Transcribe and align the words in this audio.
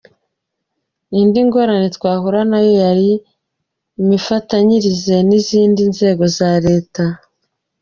Indi 1.19 1.39
ngorane 1.47 1.87
twahuraga 1.95 2.47
nayo 2.49 2.71
yari 2.83 3.09
imifatanyirize 4.01 5.15
n’izindi 5.27 5.81
nzego 5.91 6.23
za 6.37 6.51
Leta. 6.65 7.03